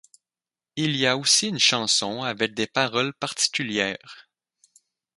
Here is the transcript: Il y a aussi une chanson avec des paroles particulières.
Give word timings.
Il 0.77 0.95
y 0.95 1.05
a 1.05 1.15
aussi 1.15 1.49
une 1.49 1.59
chanson 1.59 2.23
avec 2.23 2.55
des 2.55 2.65
paroles 2.65 3.13
particulières. 3.13 4.31